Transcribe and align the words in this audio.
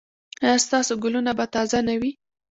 ایا 0.43 0.55
ستاسو 0.65 0.93
ګلونه 1.03 1.31
به 1.37 1.45
تازه 1.53 1.79
نه 1.87 1.95
وي؟ 2.01 2.11